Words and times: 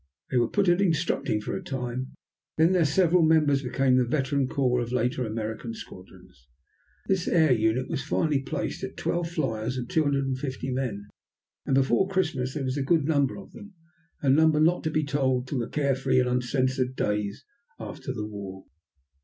These 0.31 0.39
were 0.39 0.47
put 0.47 0.67
at 0.67 0.81
instructing 0.81 1.41
for 1.41 1.55
a 1.55 1.61
time, 1.61 2.15
then 2.57 2.71
their 2.71 2.85
several 2.85 3.21
members 3.21 3.61
became 3.61 3.97
the 3.97 4.03
veteran 4.03 4.47
core 4.47 4.81
of 4.81 4.91
later 4.91 5.27
American 5.27 5.75
squadrons. 5.75 6.47
This 7.05 7.27
air 7.27 7.51
unit 7.51 7.87
was 7.87 8.01
finally 8.03 8.41
placed 8.41 8.83
at 8.83 8.97
12 8.97 9.27
fliers 9.29 9.77
and 9.77 9.87
250 9.87 10.71
men, 10.71 11.07
and 11.67 11.75
before 11.75 12.09
Christmas 12.09 12.55
there 12.55 12.63
was 12.63 12.77
a 12.77 12.81
goodly 12.81 13.09
number 13.09 13.37
of 13.37 13.51
them, 13.51 13.75
a 14.23 14.29
number 14.31 14.59
not 14.59 14.83
to 14.85 14.89
be 14.89 15.03
told 15.03 15.47
till 15.47 15.59
the 15.59 15.69
care 15.69 15.93
free 15.93 16.19
and 16.19 16.27
uncensored 16.27 16.95
days 16.95 17.45
after 17.79 18.11
the 18.11 18.25
war. 18.25 18.65